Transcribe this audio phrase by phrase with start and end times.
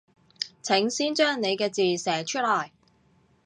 [0.63, 2.71] 請先將你嘅字寫出來